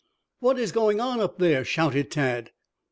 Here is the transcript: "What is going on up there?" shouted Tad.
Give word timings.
"What 0.39 0.57
is 0.57 0.71
going 0.71 0.99
on 0.99 1.19
up 1.21 1.37
there?" 1.37 1.63
shouted 1.63 2.09
Tad. 2.09 2.49